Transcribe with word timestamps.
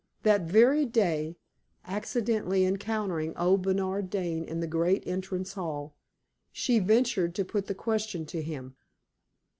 That 0.23 0.49
very 0.49 0.87
day, 0.87 1.35
accidentally 1.85 2.65
encountering 2.65 3.37
old 3.37 3.61
Bernard 3.61 4.09
Dane 4.09 4.43
in 4.43 4.59
the 4.59 4.65
great 4.65 5.05
entrance 5.05 5.53
hall, 5.53 5.95
she 6.51 6.79
ventured 6.79 7.35
to 7.35 7.45
put 7.45 7.67
the 7.67 7.75
question 7.75 8.25
to 8.25 8.41
him. 8.41 8.75